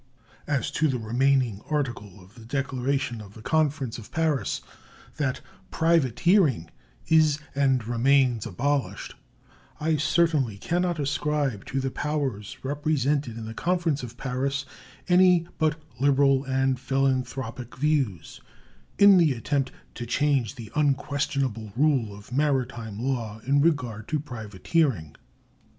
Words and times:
As 0.47 0.71
to 0.71 0.87
the 0.87 0.97
remaining 0.97 1.61
article 1.69 2.19
of 2.23 2.33
the 2.33 2.43
declaration 2.43 3.21
of 3.21 3.35
the 3.35 3.43
conference 3.43 3.99
of 3.99 4.11
Paris, 4.11 4.61
that 5.17 5.41
"privateering 5.69 6.71
is 7.07 7.37
and 7.53 7.87
remains 7.87 8.47
abolished," 8.47 9.13
I 9.79 9.97
certainly 9.97 10.57
can 10.57 10.81
not 10.81 10.97
ascribe 10.97 11.65
to 11.65 11.79
the 11.79 11.91
powers 11.91 12.57
represented 12.63 13.37
in 13.37 13.45
the 13.45 13.53
conference 13.53 14.01
of 14.01 14.17
Paris 14.17 14.65
any 15.07 15.47
but 15.59 15.79
liberal 15.99 16.45
and 16.45 16.79
philanthropic 16.79 17.77
views 17.77 18.41
in 18.97 19.19
the 19.19 19.33
attempt 19.33 19.71
to 19.93 20.07
change 20.07 20.55
the 20.55 20.71
unquestionable 20.73 21.73
rule 21.75 22.17
of 22.17 22.31
maritime 22.33 22.97
law 22.97 23.39
in 23.45 23.61
regard 23.61 24.07
to 24.07 24.19
privateering. 24.19 25.15